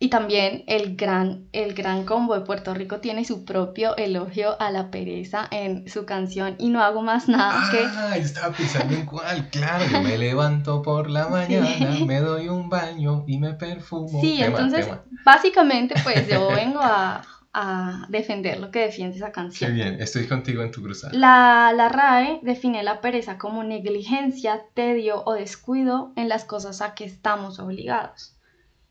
[0.00, 4.70] Y también el gran, el gran combo de Puerto Rico tiene su propio elogio a
[4.70, 7.78] la pereza en su canción Y no hago más nada que...
[7.96, 11.30] Ah, estaba pensando en cuál, claro, yo me levanto por la Sí.
[11.30, 14.20] mañana, me doy un baño y me perfumo.
[14.20, 15.02] Sí, Tema, entonces tema.
[15.24, 17.22] básicamente pues yo vengo a,
[17.54, 19.74] a defender lo que defiende esa Qué canción.
[19.74, 21.12] bien, estoy contigo en tu cruzada.
[21.16, 26.94] La, la RAE define la pereza como negligencia, tedio o descuido en las cosas a
[26.94, 28.36] que estamos obligados.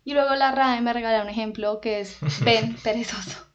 [0.06, 3.46] Y luego la RAE me regala un ejemplo que es Ben perezoso.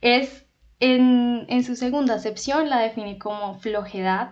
[0.00, 0.46] Es
[0.78, 4.30] en, en su segunda acepción la define como flojedad,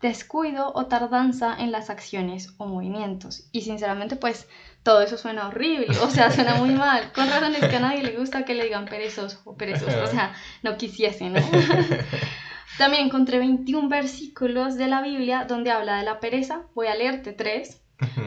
[0.00, 3.48] descuido o tardanza en las acciones o movimientos.
[3.52, 4.48] Y sinceramente pues
[4.84, 7.10] todo eso suena horrible, o sea, suena muy mal.
[7.12, 10.06] Con razón es que a nadie le gusta que le digan perezoso o perezoso, o
[10.06, 11.40] sea, no quisiese, ¿no?
[12.78, 16.66] También encontré 21 versículos de la Biblia donde habla de la pereza.
[16.74, 17.80] Voy a leerte tres.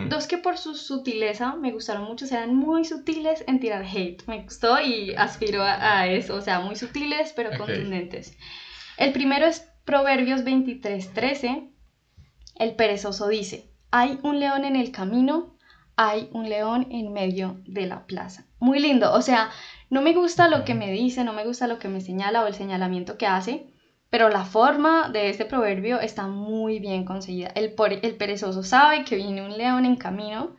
[0.10, 4.26] Dos que por su sutileza me gustaron mucho, eran muy sutiles en tirar hate.
[4.26, 8.36] Me gustó y aspiro a, a eso, o sea, muy sutiles pero contundentes.
[8.96, 11.70] El primero es Proverbios 23:13.
[12.56, 15.57] El perezoso dice, hay un león en el camino,
[15.98, 18.46] hay un león en medio de la plaza.
[18.60, 19.50] Muy lindo, o sea,
[19.90, 22.48] no me gusta lo que me dice, no me gusta lo que me señala o
[22.48, 23.68] el señalamiento que hace,
[24.10, 27.52] pero la forma de este proverbio está muy bien conseguida.
[27.56, 27.74] El,
[28.16, 30.56] perezoso sabe que viene un león en camino,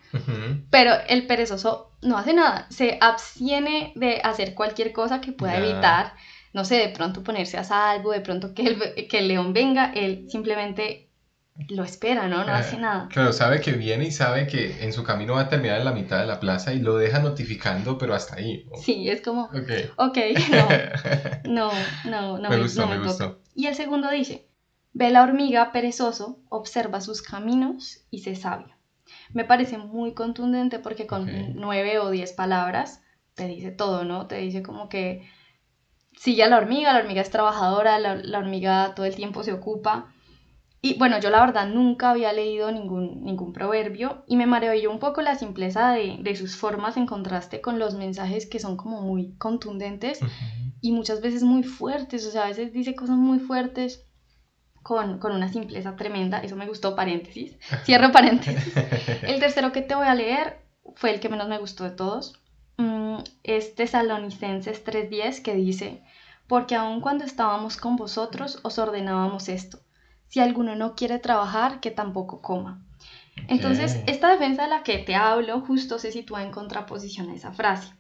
[0.71, 6.15] pero el perezoso no hace nada, se abstiene de hacer cualquier cosa que pueda evitar,
[6.53, 9.93] no sé, de pronto ponerse a salvo, de pronto que el, que el león venga,
[9.95, 11.08] él simplemente
[11.69, 12.45] lo espera, ¿no?
[12.45, 13.09] No hace nada.
[13.11, 15.93] Claro, sabe que viene y sabe que en su camino va a terminar en la
[15.93, 18.65] mitad de la plaza y lo deja notificando, pero hasta ahí.
[18.71, 18.77] ¿no?
[18.77, 19.71] Sí, es como, Ok.
[19.97, 20.19] ok,
[20.51, 20.69] no,
[21.45, 21.71] no,
[22.05, 23.33] no, no me me, gustó, no me me gustó.
[23.33, 23.39] toca.
[23.55, 24.47] Y el segundo dice,
[24.93, 28.75] ve la hormiga perezoso, observa sus caminos y sé sabio.
[29.33, 31.29] Me parece muy contundente porque con Ok.
[31.55, 33.01] nueve o diez palabras
[33.35, 34.27] te dice todo, ¿no?
[34.27, 35.23] Te dice como que
[36.17, 39.53] sigue a la hormiga, la hormiga es trabajadora, la, la hormiga todo el tiempo se
[39.53, 40.13] ocupa.
[40.89, 44.99] Y bueno, yo la verdad nunca había leído ningún, ningún proverbio y me maravilló un
[44.99, 49.03] poco la simpleza de, de sus formas en contraste con los mensajes que son como
[49.03, 50.21] muy contundentes
[50.81, 54.07] y muchas veces muy fuertes, o sea, a veces dice cosas muy fuertes
[54.83, 58.75] con, con una simpleza tremenda, eso me gustó, paréntesis, cierro paréntesis.
[59.23, 60.63] El tercero que te voy a leer
[60.95, 62.41] fue el que menos me gustó de todos,
[62.79, 66.01] Mm, es Tesalonicenses 3.10 que dice,
[66.47, 69.81] porque aun cuando estábamos con vosotros os ordenábamos esto,
[70.29, 72.85] si alguno no quiere trabajar, que tampoco coma.
[73.49, 77.53] Entonces, esta defensa de la que te hablo justo se sitúa en contraposición a esa
[77.53, 77.93] frase,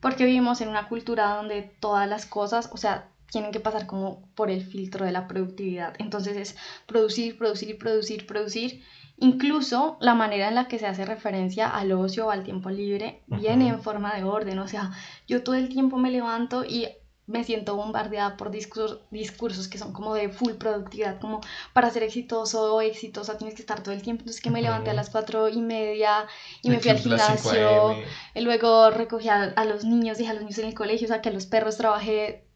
[0.00, 4.28] porque vivimos en una cultura donde todas las cosas, o sea, tienen que pasar como
[4.34, 5.94] por el filtro de la productividad.
[5.98, 8.82] Entonces es producir, producir, producir, producir.
[9.18, 13.22] Incluso la manera en la que se hace referencia al ocio o al tiempo libre
[13.26, 14.58] viene en forma de orden.
[14.60, 14.92] O sea,
[15.26, 16.88] yo todo el tiempo me levanto y
[17.28, 21.40] me siento bombardeada por discursos, discursos que son como de full productividad, como
[21.74, 24.22] para ser exitoso o exitosa tienes que estar todo el tiempo.
[24.22, 26.26] Entonces que me levanté a las cuatro y media
[26.62, 27.96] y me fui al gimnasio,
[28.34, 31.08] y luego recogí a, a, los niños, dejé a los niños en el colegio, o
[31.08, 32.48] sea que a los perros trabajé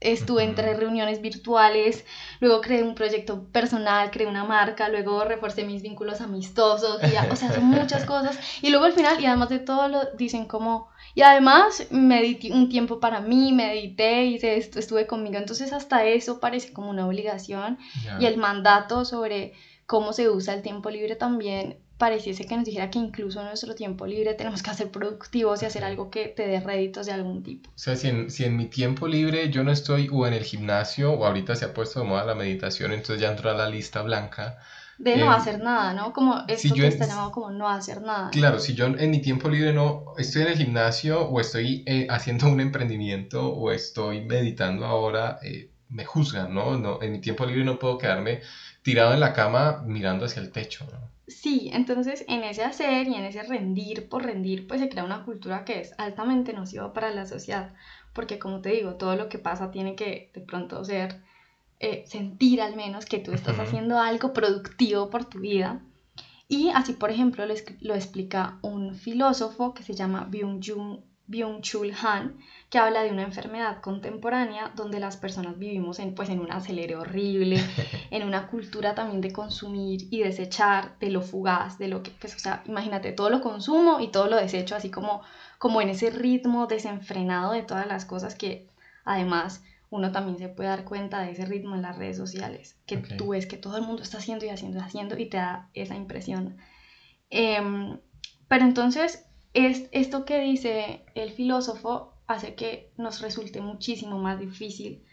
[0.00, 2.04] estuve en tres reuniones virtuales,
[2.40, 7.36] luego creé un proyecto personal, creé una marca, luego reforcé mis vínculos amistosos, y o
[7.36, 8.38] sea, son muchas cosas.
[8.62, 12.68] Y luego al final, y además de todo, lo dicen como, y además medité un
[12.68, 17.78] tiempo para mí, medité, hice esto, estuve conmigo, entonces hasta eso parece como una obligación.
[18.20, 19.52] Y el mandato sobre
[19.86, 23.74] cómo se usa el tiempo libre también pareciese que nos dijera que incluso en nuestro
[23.74, 27.42] tiempo libre tenemos que hacer productivos y hacer algo que te dé réditos de algún
[27.42, 27.70] tipo.
[27.70, 30.42] O sea, si en, si en mi tiempo libre yo no estoy o en el
[30.42, 33.68] gimnasio o ahorita se ha puesto de moda la meditación, entonces ya entro a la
[33.68, 34.58] lista blanca.
[34.98, 36.12] De no em, hacer nada, ¿no?
[36.12, 38.30] Como esto que está llamado como no hacer nada.
[38.30, 42.06] Claro, si yo en mi tiempo libre no estoy en el gimnasio o estoy eh,
[42.08, 46.76] haciendo un emprendimiento o estoy meditando ahora, eh, me juzgan, ¿no?
[46.76, 46.98] ¿no?
[47.00, 48.40] En mi tiempo libre no puedo quedarme
[48.82, 51.10] tirado en la cama mirando hacia el techo, ¿no?
[51.26, 55.22] Sí, entonces en ese hacer y en ese rendir por rendir, pues se crea una
[55.22, 57.72] cultura que es altamente nociva para la sociedad,
[58.12, 61.16] porque como te digo, todo lo que pasa tiene que de pronto ser,
[61.84, 65.82] eh, sentir al menos que tú estás haciendo algo productivo por tu vida.
[66.48, 71.62] Y así, por ejemplo, lo, lo explica un filósofo que se llama Byung-Chul Byung
[72.02, 72.38] Han,
[72.70, 76.96] que habla de una enfermedad contemporánea donde las personas vivimos en, pues, en un acelere
[76.96, 77.56] horrible,
[78.10, 82.34] en una cultura también de consumir y desechar, de lo fugaz, de lo que, pues,
[82.34, 85.22] o sea, imagínate, todo lo consumo y todo lo desecho, así como,
[85.58, 88.66] como en ese ritmo desenfrenado de todas las cosas que
[89.04, 92.98] además uno también se puede dar cuenta de ese ritmo en las redes sociales, que
[92.98, 95.70] tú ves que todo el mundo está haciendo y haciendo y haciendo y te da
[95.74, 96.56] esa impresión.
[97.30, 98.00] Em,
[98.48, 105.04] pero entonces es, esto que dice el filósofo hace que nos resulte muchísimo más difícil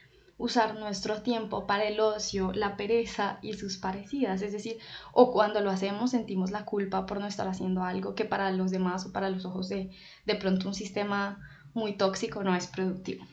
[0.41, 4.41] usar nuestro tiempo para el ocio, la pereza y sus parecidas.
[4.41, 4.77] Es decir,
[5.13, 8.71] o cuando lo hacemos sentimos la culpa por no estar haciendo algo que para los
[8.71, 9.91] demás o para los ojos de,
[10.25, 11.39] de pronto un sistema
[11.73, 13.23] muy tóxico no es productivo.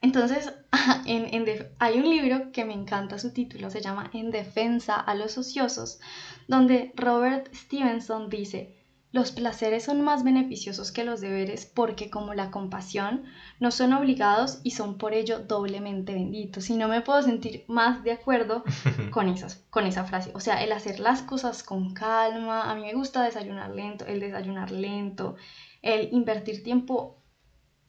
[0.00, 0.52] Entonces,
[1.78, 5.98] hay un libro que me encanta su título, se llama En defensa a los ociosos,
[6.46, 8.78] donde Robert Stevenson dice,
[9.10, 13.24] los placeres son más beneficiosos que los deberes porque como la compasión
[13.58, 16.68] no son obligados y son por ello doblemente benditos.
[16.68, 18.64] Y no me puedo sentir más de acuerdo
[19.10, 20.30] con, esas, con esa frase.
[20.34, 24.20] O sea, el hacer las cosas con calma, a mí me gusta desayunar lento, el
[24.20, 25.36] desayunar lento,
[25.80, 27.22] el invertir tiempo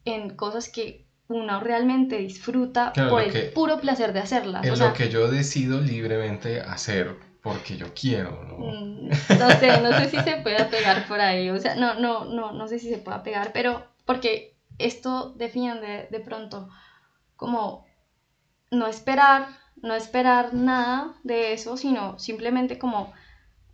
[0.06, 4.66] en cosas que uno realmente disfruta por el puro placer de hacerlas.
[4.66, 8.58] Es lo que yo decido libremente hacer porque yo quiero, ¿no?
[8.58, 12.26] Mm, no sé, no sé si se puede pegar por ahí, o sea, no, no,
[12.26, 16.68] no, no sé si se pueda pegar, pero porque esto defiende de pronto
[17.36, 17.86] como
[18.70, 23.12] no esperar, no esperar nada de eso, sino simplemente como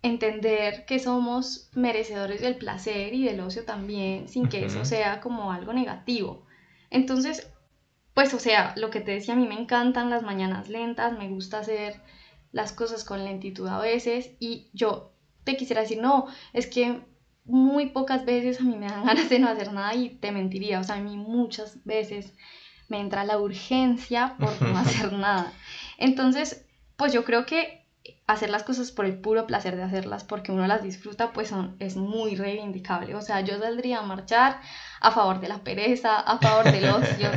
[0.02, 5.50] entender que somos merecedores del placer y del ocio también, sin que eso sea como
[5.50, 6.45] algo negativo.
[6.96, 7.46] Entonces,
[8.14, 11.28] pues, o sea, lo que te decía, a mí me encantan las mañanas lentas, me
[11.28, 12.00] gusta hacer
[12.52, 15.12] las cosas con lentitud a veces y yo
[15.44, 17.02] te quisiera decir, no, es que
[17.44, 20.80] muy pocas veces a mí me dan ganas de no hacer nada y te mentiría,
[20.80, 22.32] o sea, a mí muchas veces
[22.88, 25.52] me entra la urgencia por no hacer nada.
[25.98, 26.64] Entonces,
[26.96, 27.75] pues yo creo que
[28.26, 31.76] hacer las cosas por el puro placer de hacerlas porque uno las disfruta, pues son,
[31.78, 33.14] es muy reivindicable.
[33.14, 34.60] O sea, yo saldría a marchar
[35.00, 37.30] a favor de la pereza, a favor del ocio.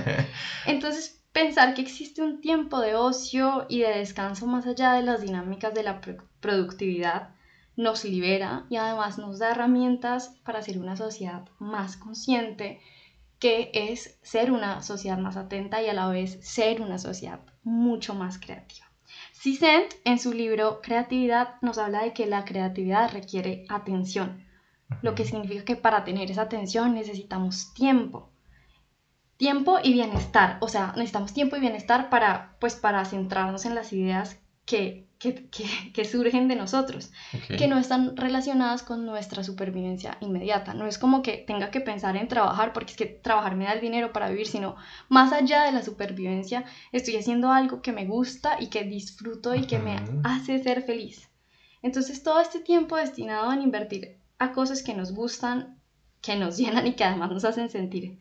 [0.66, 5.22] Entonces, pensar que existe un tiempo de ocio y de descanso más allá de las
[5.22, 6.02] dinámicas de la
[6.40, 7.36] productividad
[7.76, 12.82] nos libera y además nos da herramientas para ser una sociedad más consciente,
[13.38, 18.16] que es ser una sociedad más atenta y a la vez ser una sociedad mucho
[18.16, 18.89] más creativa.
[19.40, 24.46] Cicent en su libro Creatividad nos habla de que la creatividad requiere atención,
[25.02, 28.30] lo que significa que para tener esa atención necesitamos tiempo
[29.40, 30.58] tiempo y bienestar.
[30.60, 36.06] O sea, necesitamos tiempo y bienestar para, pues, para centrarnos en las ideas que, que,
[36.06, 37.12] surgen de nosotros,
[37.58, 40.74] que no están relacionadas con nuestra supervivencia inmediata.
[40.74, 43.74] No es como que tenga que pensar en trabajar porque es que trabajar me da
[43.74, 44.78] el dinero para vivir, sino
[45.10, 49.68] más allá de la supervivencia, estoy haciendo algo que me gusta y que disfruto y
[49.68, 51.30] que me hace ser feliz.
[51.82, 55.78] Entonces todo este tiempo destinado a invertir a cosas que nos gustan,
[56.22, 58.20] que nos llenan y que además nos hacen sentir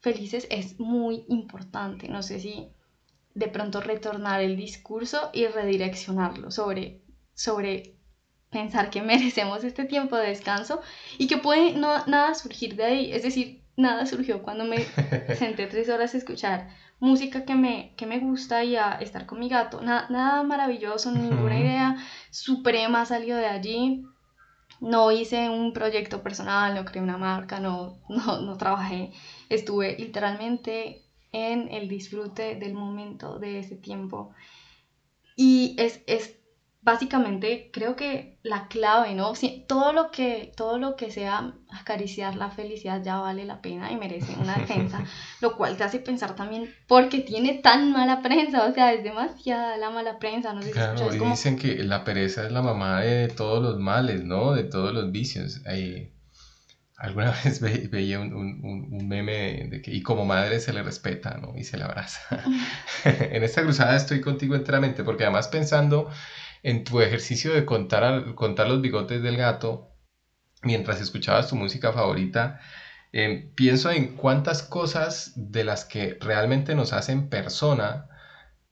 [0.00, 2.08] felices es muy importante.
[2.08, 2.68] No sé si
[3.38, 7.02] de pronto retornar el discurso y redireccionarlo sobre,
[7.34, 7.94] sobre
[8.50, 10.80] pensar que merecemos este tiempo de descanso
[11.18, 13.12] y que puede no, nada surgir de ahí.
[13.12, 14.78] Es decir, nada surgió cuando me
[15.38, 16.68] senté tres horas a escuchar
[16.98, 19.80] música que me, que me gusta y a estar con mi gato.
[19.82, 21.96] nada maravilloso, ninguna idea
[22.30, 24.04] suprema salió de allí.
[24.80, 29.12] No hice un proyecto personal, no creé una marca, no, no, no trabajé.
[29.48, 34.32] Estuve literalmente en el disfrute del momento de ese tiempo.
[35.36, 36.38] Y es, es
[36.80, 39.34] básicamente creo que la clave, ¿no?
[39.66, 43.96] todo, lo que, todo lo que sea acariciar la felicidad ya vale la pena y
[43.96, 45.04] merece una defensa,
[45.42, 49.76] lo cual te hace pensar también porque tiene tan mala prensa, o sea, es demasiada
[49.76, 53.28] la mala prensa, no sé claro, y dicen que la pereza es la mamá de
[53.28, 54.52] todos los males, ¿no?
[54.52, 55.60] De todos los vicios.
[56.98, 61.38] Alguna vez veía un, un, un, meme de que y como madre se le respeta,
[61.40, 61.56] ¿no?
[61.56, 62.20] Y se le abraza.
[63.04, 66.10] en esta cruzada estoy contigo enteramente, porque además pensando
[66.62, 69.94] en tu ejercicio de contar, contar los bigotes del gato,
[70.62, 72.60] mientras escuchabas tu música favorita,
[73.12, 78.08] em, pienso en cuántas cosas de las que realmente nos hacen persona,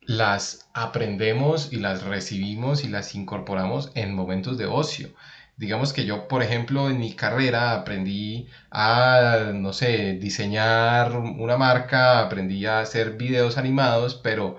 [0.01, 5.11] las aprendemos y las recibimos y las incorporamos en momentos de ocio.
[5.59, 12.21] Digamos que yo, por ejemplo, en mi carrera aprendí a, no sé, diseñar una marca,
[12.21, 14.57] aprendí a hacer videos animados, pero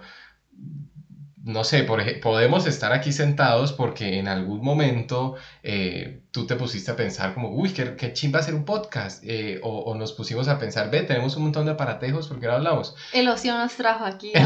[1.47, 6.91] no sé, por podemos estar aquí sentados porque en algún momento eh, tú te pusiste
[6.91, 9.23] a pensar como, uy, qué, qué chimba hacer un podcast.
[9.25, 12.53] Eh, o, nos pusimos a pensar, ve, tenemos un montón de aparatejos, ¿por qué no
[12.53, 12.95] hablamos?
[13.13, 14.33] El ocio nos trajo aquí.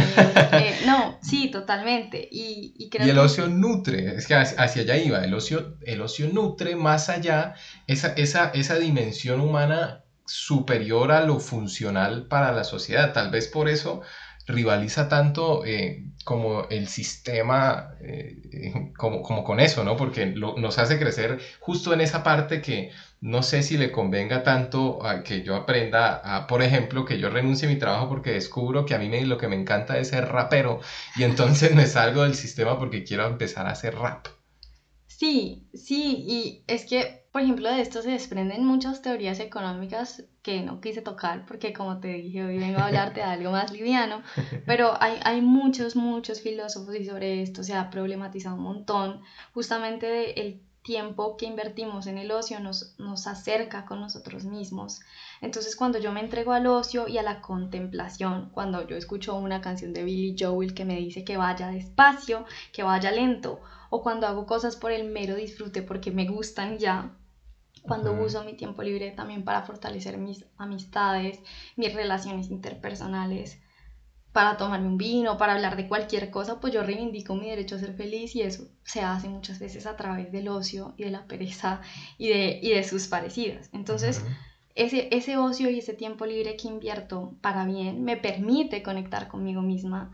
[0.53, 2.27] Eh, no, sí, totalmente.
[2.29, 6.75] Y, y, el ocio nutre, es que hacia allá iba, el ocio, el ocio nutre
[6.75, 7.55] más allá
[7.87, 13.13] esa, esa, esa dimensión humana superior a lo funcional para la sociedad.
[13.13, 14.01] Tal vez por eso
[14.47, 19.95] rivaliza tanto eh, como el sistema, eh, como, como, con eso, ¿no?
[19.97, 25.05] Porque nos hace crecer justo en esa parte que no sé si le convenga tanto
[25.05, 28.85] a que yo aprenda a, por ejemplo, que yo renuncie a mi trabajo porque descubro
[28.85, 30.79] que a mí me, lo que me encanta es ser rapero
[31.15, 34.27] y entonces me salgo del sistema porque quiero empezar a hacer rap.
[35.07, 40.61] Sí, sí, y es que, por ejemplo, de esto se desprenden muchas teorías económicas que
[40.61, 44.21] no quise tocar porque, como te dije, hoy vengo a hablarte de algo más liviano,
[44.65, 49.21] pero hay, hay muchos, muchos filósofos y sobre esto se ha problematizado un montón,
[49.53, 54.99] justamente de el tiempo que invertimos en el ocio nos, nos acerca con nosotros mismos.
[55.39, 59.61] Entonces cuando yo me entrego al ocio y a la contemplación, cuando yo escucho una
[59.61, 64.27] canción de Billy Joel que me dice que vaya despacio, que vaya lento, o cuando
[64.27, 67.15] hago cosas por el mero disfrute porque me gustan ya,
[67.81, 71.41] cuando uso mi tiempo libre también para fortalecer mis amistades,
[71.75, 73.59] mis relaciones interpersonales,
[74.31, 77.79] para tomarme un vino, para hablar de cualquier cosa, pues yo reivindico mi derecho a
[77.79, 81.27] ser feliz y eso se hace muchas veces a través del ocio y de la
[81.27, 81.81] pereza
[82.17, 83.67] y de, y de sus parecidas.
[83.73, 84.23] Entonces,
[84.75, 89.61] ese, ese ocio y ese tiempo libre que invierto para bien me permite conectar conmigo
[89.61, 90.11] misma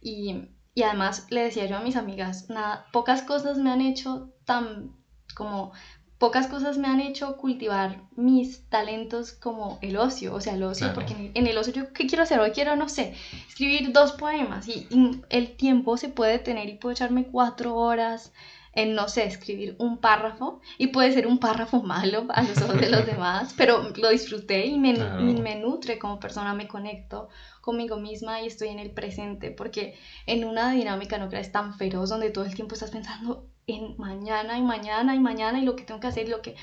[0.00, 0.34] y
[0.74, 4.92] y además le decía yo a mis amigas, nada, pocas cosas me han hecho tan
[5.34, 5.72] como
[6.20, 10.92] pocas cosas me han hecho cultivar mis talentos como el ocio, o sea, el ocio,
[10.94, 13.14] porque en el, ocio yo qué quiero hacer, hoy quiero, no sé,
[13.48, 18.34] escribir dos poemas y, y, el tiempo se puede tener y puedo echarme cuatro horas
[18.74, 22.78] en, no sé, escribir un párrafo y puede ser un párrafo malo a los ojos
[22.78, 27.30] de los demás, pero lo disfruté y me, me, nutre como persona, me conecto
[27.62, 29.94] conmigo misma y estoy en el presente, porque
[30.26, 34.58] en una dinámica no creas tan feroz donde todo el tiempo estás pensando en mañana
[34.58, 36.56] y mañana y mañana y lo que tengo que hacer, lo que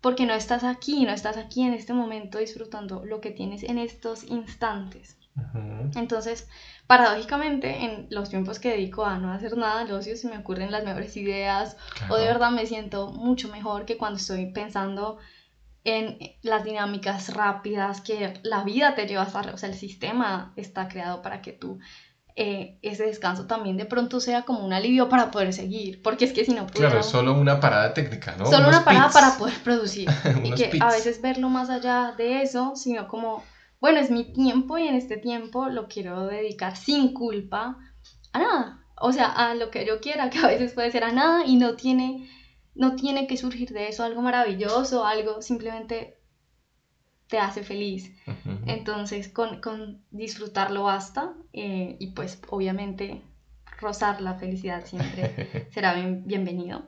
[0.00, 3.78] porque no estás aquí, no estás aquí en este momento disfrutando lo que tienes en
[3.78, 5.16] estos instantes.
[5.94, 6.48] Entonces,
[6.86, 10.72] paradójicamente, en los tiempos que dedico a no hacer nada al ocio, se me ocurren
[10.72, 11.76] las mejores ideas
[12.08, 15.18] o de verdad me siento mucho mejor que cuando estoy pensando
[15.84, 20.52] en las dinámicas rápidas que la vida te lleva a estar, o sea, el sistema
[20.56, 21.78] está creado para que tú
[22.40, 26.32] eh, ese descanso también de pronto sea como un alivio para poder seguir, porque es
[26.32, 28.46] que si no Claro, solo una parada técnica, ¿no?
[28.46, 30.08] Solo una parada para poder producir.
[30.44, 33.42] y que a veces verlo más allá de eso, sino como
[33.80, 37.76] bueno, es mi tiempo y en este tiempo lo quiero dedicar sin culpa
[38.32, 38.84] a nada.
[39.00, 41.56] O sea, a lo que yo quiera, que a veces puede ser a nada y
[41.56, 42.30] no tiene,
[42.76, 46.17] no tiene que surgir de eso algo maravilloso, algo simplemente
[47.28, 48.12] te hace feliz.
[48.66, 53.22] Entonces, con, con, disfrutarlo basta eh, y pues obviamente
[53.80, 56.84] rozar la felicidad siempre será bienvenido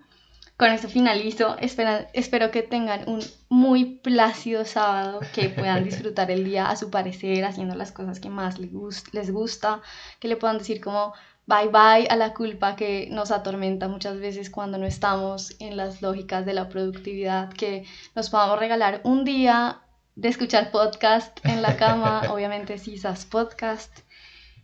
[0.60, 1.56] con esto finalizo.
[1.58, 7.46] espero que tengan un muy plácido sábado, que puedan disfrutar el día a su parecer,
[7.46, 8.70] haciendo las cosas que más les,
[9.14, 9.80] les gusta,
[10.18, 11.14] que le puedan decir como,
[11.46, 16.02] bye bye a la culpa que nos atormenta muchas veces cuando no estamos en las
[16.02, 19.80] lógicas de la productividad, que nos podamos regalar un día
[20.16, 24.00] de escuchar podcast en la cama, obviamente Cisas Podcast.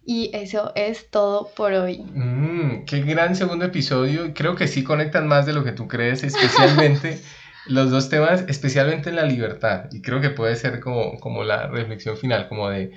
[0.04, 1.98] Y eso es todo por hoy.
[1.98, 4.32] Mm, qué gran segundo episodio.
[4.34, 7.20] Creo que sí conectan más de lo que tú crees, especialmente
[7.66, 9.88] los dos temas, especialmente en la libertad.
[9.90, 12.92] Y creo que puede ser como, como la reflexión final, como de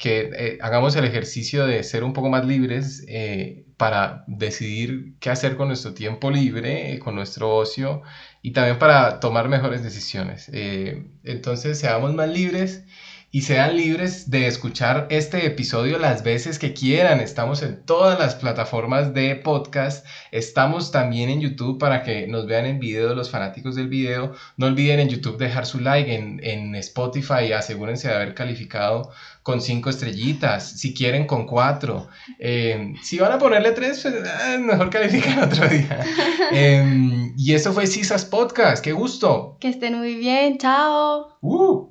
[0.00, 5.28] que eh, hagamos el ejercicio de ser un poco más libres eh, para decidir qué
[5.28, 8.00] hacer con nuestro tiempo libre, con nuestro ocio
[8.40, 10.48] y también para tomar mejores decisiones.
[10.54, 12.86] Eh, entonces, seamos más libres
[13.32, 17.20] y sean libres de escuchar este episodio las veces que quieran.
[17.20, 20.04] Estamos en todas las plataformas de podcast.
[20.32, 24.32] Estamos también en YouTube para que nos vean en video los fanáticos del video.
[24.56, 29.12] No olviden en YouTube dejar su like, en, en Spotify asegúrense de haber calificado
[29.44, 32.08] con cinco estrellitas, si quieren con cuatro.
[32.40, 36.04] Eh, si van a ponerle tres, pues, ah, mejor califican otro día.
[36.50, 39.56] Em, y eso fue Cisas Podcast, qué gusto.
[39.60, 41.38] Que estén muy bien, chao.
[41.40, 41.89] Uh.